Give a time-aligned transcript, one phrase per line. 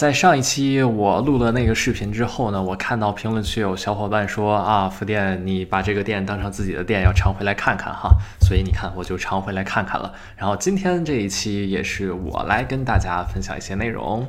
[0.00, 8.16] 在上一期我录了那个视频之后呢，我看到评论区有小伙伴说啊，福店你把这个店当成自己的店，要常回来看看哈。
[8.40, 10.10] 所以你看，我就常回来看看了。
[10.38, 14.26] 然后今天这一期也是我来跟大家分享一些内容。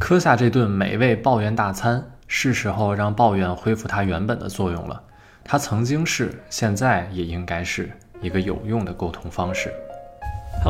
[0.00, 5.00] 磕下这顿美味抱怨大餐，是时候让抱怨恢复它原本的作用了。
[5.44, 7.88] 它曾经是，现在也应该是
[8.20, 9.72] 一个有用的沟通方式。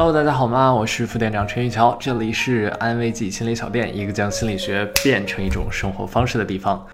[0.00, 0.72] Hello，大家好吗？
[0.72, 6.86] 我是副店长陈玉桥，这里是安慰剂心理小店，一个将心理学变成一种生活方式的地方。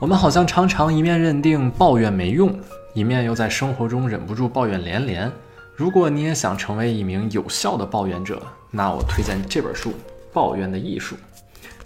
[0.00, 2.52] 我们好像常常一面认定抱怨没用，
[2.92, 5.30] 一面又在生活中忍不住抱怨连连。
[5.76, 9.90] 如果你也想成为一名有效的抱怨者，那我推荐这本书
[10.32, 11.14] 《抱怨的艺术》。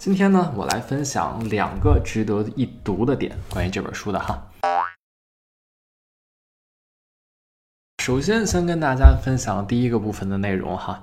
[0.03, 4.51] 今天呢，我来分享两个值得一读的点，关于这本书的哈。
[8.03, 11.01] 首先，先跟大家分享第一个部分的内容哈。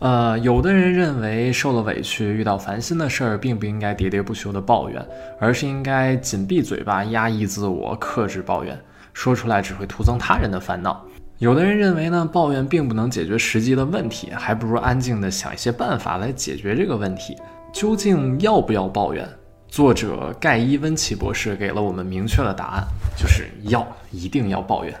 [0.00, 5.02] 呃，有的人认为受了委屈、遇到烦心的事儿，并不应该喋喋不休的抱怨，
[5.40, 8.78] 而是应该紧闭嘴巴、压抑自我、克制抱怨，
[9.14, 11.02] 说出来只会徒增他人的烦恼。
[11.38, 17.34] 有的人认为呢，抱怨并不能解决实际的问题，还不如安静的想一些办法来解决这个问题。
[17.72, 19.26] 究竟要不要抱怨？
[19.66, 24.94] 作者盖伊温奇博士给了我们明确的答案，就是要，一定要抱怨。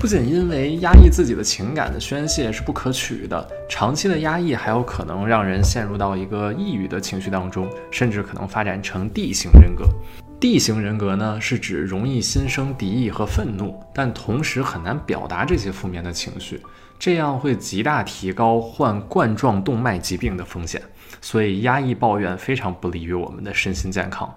[0.00, 9.84] 不仅因为压抑自己的情感的宣泄是不可取的，长期的压抑还有可能让人陷入到一个抑郁的情绪当中，甚至可能发展成 D 型人格。
[10.40, 16.60] D 型人格呢，是指容易心生敌意和愤怒，但同时很难表达这些负面的情绪，
[16.98, 20.82] 这样会极大提高患冠状动脉疾病的风险。
[21.20, 24.32] 所以，压抑抱怨非常不利于我们的身心健康。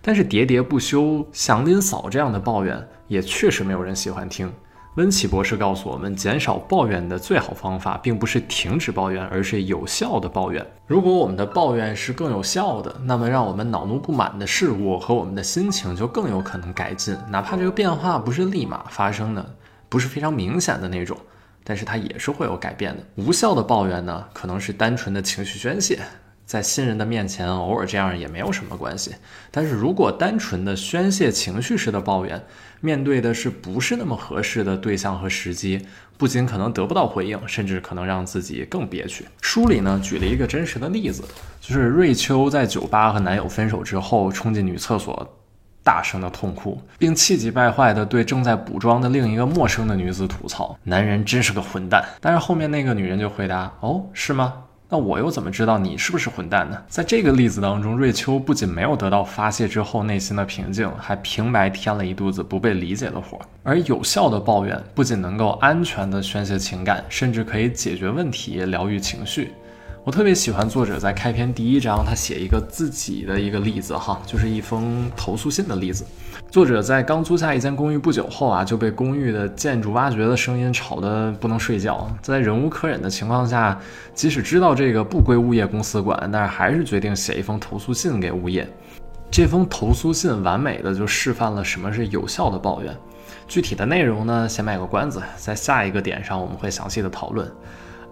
[0.00, 4.52] 但是，喋喋不休、祥林嫂这样的抱怨也确实没有人喜欢听。
[4.96, 10.64] 温奇博士告诉我们，减少抱怨的最好方法，并不是停止抱怨，而是有效的抱怨。
[10.86, 19.54] 如果我们的抱怨是更有效的，那么让我们恼怒不满的事物和我们的心情就更有可能改进，哪怕这个变化不是立马发生的，
[19.88, 21.16] 不是非常明显的那种。
[21.64, 23.02] 但是它也是会有改变的。
[23.16, 25.98] 无效的抱怨呢，可能是单纯的情绪宣泄，
[26.44, 29.14] 在新人的面前偶尔这样也没有什么关系。
[29.50, 32.42] 但是如果单纯的宣泄情绪式的抱怨，
[32.80, 35.86] 面对的是不是那么合适的对象和时机，
[36.18, 39.24] 不仅可能得不到回应，甚至可能让自己更憋屈。
[39.40, 41.22] 书里呢举了一个真实的例子，
[41.60, 45.38] 就是瑞秋在酒吧和男友分手之后，冲进女厕所。
[45.82, 54.54] 大声的痛哭，并气急败坏地对正在补妆的另一个陌生的女子吐槽：“男人真是个混蛋。”但是后面那个女人就回答：“哦，是吗？
[54.88, 63.40] 那我又怎么知道你是不是混蛋呢？”在这个例子当中，瑞秋不仅没有得到发泄之后内心的平静，还平白添了一肚子不被理解的火。
[63.62, 69.52] 而有效的抱怨不仅能够安全地宣泄情感，甚至可以解决问题、疗愈情绪。
[70.04, 76.04] 我特别喜欢作者在开篇第一章，他写一个自己的一个例子哈，就是一封投诉信的例子。
[76.50, 82.10] 作者在刚租下一间公寓不久后啊，就被公寓的建筑挖掘的声音吵得不能睡觉。
[82.20, 83.80] 在忍无可忍的情况下，
[84.12, 88.68] 即使知道这个不归物业公司管，但是还是决定写一封投诉信给物业。
[89.30, 92.92] 这封投诉信完美的就示范了什么是有效的抱怨。
[93.46, 97.48] 具体的内容呢，先卖个关子，在下一个点上我们会详细的讨论。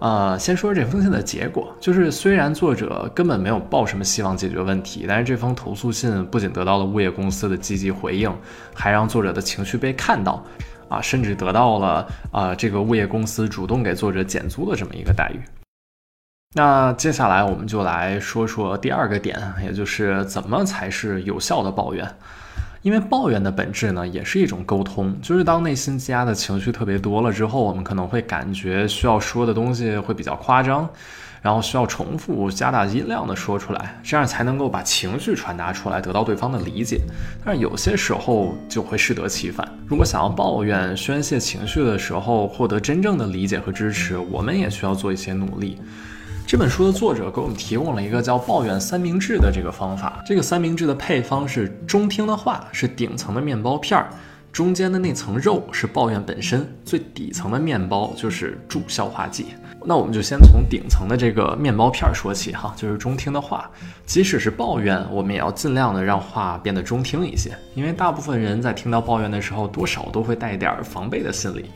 [0.01, 8.35] 呃，先说这封信的结果，就是虽然作者根本没有抱什么希望解决问题，但是这封投诉信不仅得到了物业公司的积极回应，
[8.73, 10.43] 还让作者的情绪被看到，
[10.89, 15.39] 啊，甚至得到了啊这个物业公司主动给作者减租的这么一个待遇。
[16.55, 22.11] 那接下来我们就来说说第二个点，也就是怎么才是有效的抱怨。
[22.81, 25.15] 因为抱怨的本质呢，也是一种沟通。
[25.21, 30.89] 就是当内心积压的情绪特别多了之后，我们可能会感觉需要说的东西会比较夸张，
[31.41, 37.01] 然后需要重复、加大音量的说出来，这样才能够把情绪传达出来，得到对方的理解。
[37.45, 39.67] 但是有些时候就会适得其反。
[39.87, 45.77] 如果想要抱怨、宣泄情绪的时候获得真正的理解和支持，我们也需要做一些努力。
[46.51, 50.21] 这本书的作者给我们提供了一个叫“抱怨三明治”的这个方法。
[50.25, 54.09] 这个三明治的配方是：中听的话是顶层的面包片儿，
[54.51, 59.45] 中间的那层肉是抱怨本身，最底层的面包就是助消化剂。
[59.85, 63.71] 那我们就先从顶层的这个面包片儿说起哈，就是中听的话。
[64.05, 71.71] 即使是抱怨，我们也要尽量的让话变得中听一些，因为大部分人在听到抱怨的时候，多少都会带一点防备的心理，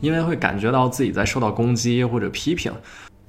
[0.00, 2.72] 因为会感觉到自己在受到攻击或者批评。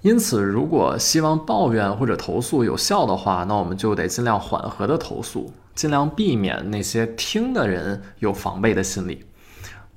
[0.02, 9.26] 因此，如果希望抱怨或者投诉有效的话，那我们就得尽量缓和的投诉，尽量避免那些听的人有防备的心理。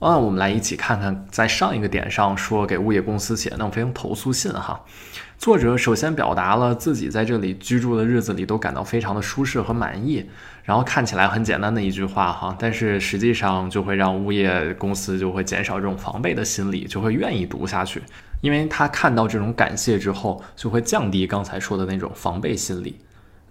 [0.01, 4.79] 啊，我们来一起看看，在上一个点上说给物业公司写那封投诉信哈。
[5.39, 10.29] 作者首先表达了自己在这里居住的日子里都感到非常的舒适和满意，
[10.65, 18.03] 然后看起来很简单的一句话哈，但是实际上就会让物业公司就会减少这种防备的心理，就会愿意读下去，
[18.41, 22.99] 因为他看到这种感谢之后，就会降低刚才说的那种防备心理。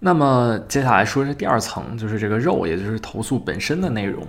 [0.00, 4.26] 那么接下来说是第二层，就是这个肉，也就是投诉本身的内容。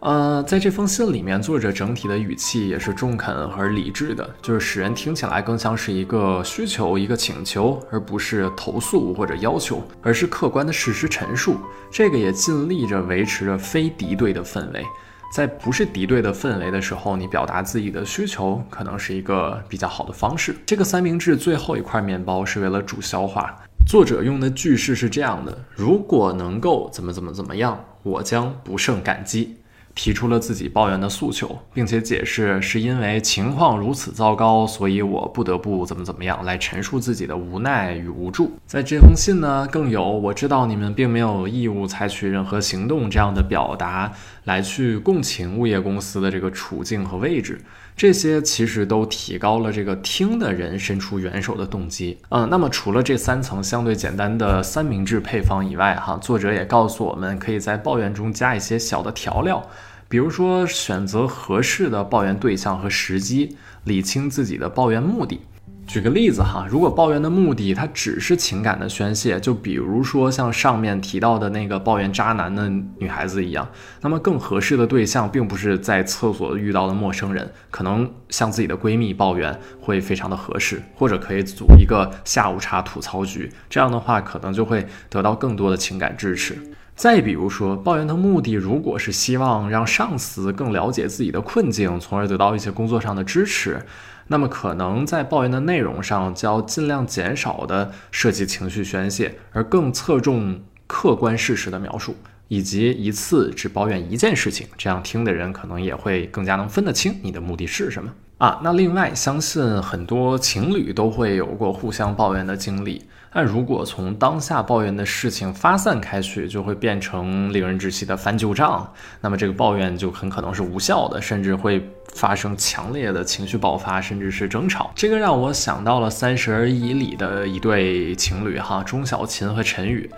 [0.00, 11.56] 呃，在这封信里面，作者整体的语气也是中肯和理智的，就是使人听起来更像是一个需求、一个请求，而不是投诉或者要求，而是客观的事实陈述。
[11.90, 14.84] 这个也尽力着维持着非敌对的氛围。
[15.32, 20.54] 在不是敌对的氛围的时候，你表达自己的需求，可能是一个比较好的方式。
[20.66, 23.56] 这个三明治最后一块面包是为了助消化。
[23.86, 29.56] 作者用的句式是这样的：如果能够怎么怎么怎么样，我将不胜感激。
[29.94, 38.52] 提出了自己抱怨的诉求，并且解释是因为情况如此糟糕，所以我不得不怎么怎么样来陈述自己的无奈与无助。
[38.66, 44.12] 在这封信呢，更有我知道你们并没有义务采取任何行动这样的表达，
[44.44, 47.60] 来去共情物业公司的这个处境和位置。
[47.96, 52.18] 这些其实都提高了这个听的人伸出援手的动机。
[52.30, 59.64] 嗯，那么除了这三层相对简单的三明治配方以外，哈，作者也告诉我们，可以在抱怨中加一些小的调料，
[60.08, 65.40] 比如说选择合适的抱怨对象和时机，理清自己的抱怨目的。
[65.86, 72.66] 举个例子哈，如果抱怨的目的它只是情感的宣泄，就比如说像上面提到的那个抱怨渣男的
[72.96, 73.68] 女孩子一样，
[74.00, 86.56] 那么更合适的对象并不是在厕所遇到的陌生人，可能向自己的闺蜜抱怨会非常的合适，或者可以组一个下午茶吐槽局，这样的话可能就会得到更多的情感支持。
[86.94, 93.84] 再比如说，抱怨的目的如果是希望让上司更了解自己的困境，从而得到一些工作上的支持。
[94.28, 102.16] 那么可能在抱怨的内容上，就要尽量减少的涉及情绪宣泄，而更侧重客观事实的描述，
[102.48, 108.60] 以及一次只抱怨一件事情，这样听的人可能也会更加能分得清你的目的是什么啊。
[108.62, 113.02] 那另外，相信很多情侣都会有过互相抱怨的经历。
[113.36, 118.88] 那如果从当下抱怨的事情发散开去，就会变成令人窒息的翻旧账，
[119.20, 121.84] 那么这个抱怨就很可能是无效的，甚至会
[122.14, 124.92] 发生强烈的情绪爆发，甚至是争吵。
[124.94, 130.08] 这个让我想到了《三十而已》里的一对情侣哈，钟小琴和陈宇，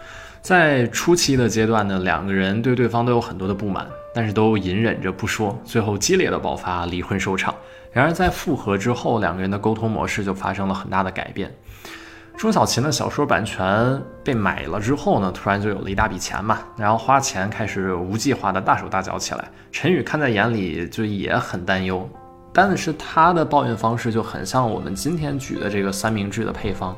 [0.43, 7.55] 在初期的阶段呢，两个人对对方都有很多的不满，但是都隐忍着不说，最后激烈的爆发，离婚收场。
[7.91, 11.51] 然而在复合之后，两个人的沟通模式就发生了很大的改变。
[12.37, 19.51] 钟小琴的小说版权被买了之后呢，突然就有了一大笔钱嘛，然后花钱开始无计划的大手大脚起来。
[19.73, 22.07] 陈宇看在眼里就也很担忧，
[22.53, 26.95] 但是他的抱怨方式就很像我们今天举的这个三明治的配方。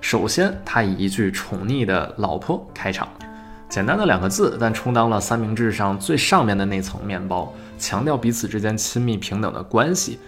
[0.00, 3.06] 首先，他以一句宠溺的老婆开场，
[3.68, 10.18] 简单的两个字，但充当了三明治上最上面的那层面包，强调彼此之间亲密平等的关系。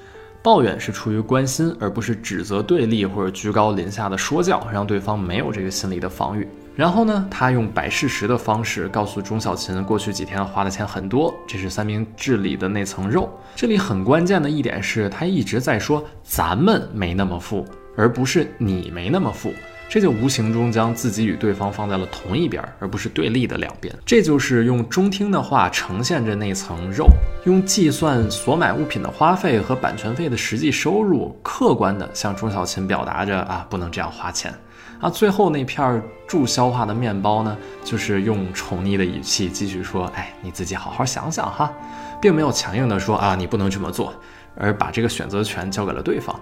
[0.44, 6.46] 抱怨是出于关心，而不是指责、对立或者居高临下的说教，让对方没有这个心理的防御。
[6.76, 13.26] 然后呢，他用摆事实的方式告诉钟小琴，过去几天花的钱很多，这是三明治里的那层肉。
[13.56, 17.64] 这里很关键的一点是，他一直在说咱们没那么富，
[17.96, 19.50] 而不是你没那么富。
[19.94, 23.94] 这就无形中将自己与对方放在了同一边，而不是对立的两边。
[24.04, 27.06] 这就是用中听的话呈现着那层肉，
[27.44, 34.52] 用计算所买物品的花费和版权费的实际收入，客观的向钟小琴表达着啊，不能这样花钱。
[35.00, 41.72] 啊，最后那片助消化的面包呢，就是用宠溺的语气继续说，哎，你自己好好想想哈，
[42.20, 44.12] 并没有强硬的说啊，你不能这么做，
[44.56, 46.34] 而把这个选择权交给了对方。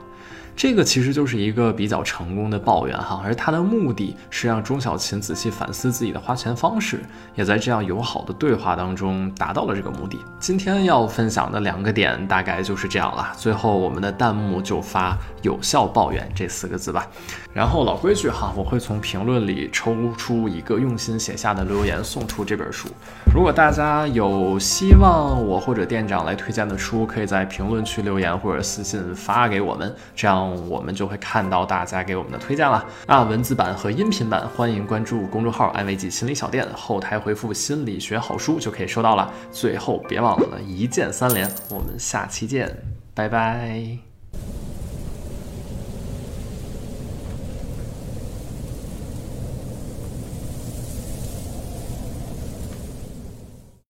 [0.55, 7.01] 这个其实就是一个比较成功的抱怨哈，而他的目的是让钟小琴仔细反思自己的花钱方式，
[7.35, 10.19] 也在这样友好的对话当中达到了这个目的。
[10.39, 13.33] 今天要分享的两个点大概就是这样了。
[13.37, 17.07] 最后我们的弹幕就发“有效抱怨”这四个字吧。
[17.55, 22.89] 然后老规矩哈，我会从评论里抽出一个用心写下的留言送出这本书。
[23.35, 30.42] 如果大家有希望我或者店长来推荐的书，可以在评论区留言或者私信发给我们，这样。
[30.69, 33.23] 我们就会看到大家给我们的推荐了那！
[33.23, 39.33] 文字版和音频版，欢迎关注公众号“安慰剂心理小店”，后台回复“心理学好书”就可以收到了。
[39.51, 42.77] 最后别忘了一键三连，我们下期见，
[43.15, 44.12] 拜拜。